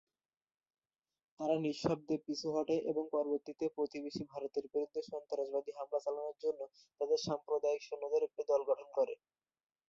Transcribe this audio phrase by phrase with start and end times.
[1.39, 6.61] তারা নিঃশব্দে পিছু হটে এবং পরবর্তীতে প্রতিবেশী ভারতের বিরুদ্ধে সন্ত্রাসবাদী হামলা চালানোর জন্য
[7.01, 9.13] তাদের সাম্প্রদায়িক সৈন্যদের একটি দল গঠন করে।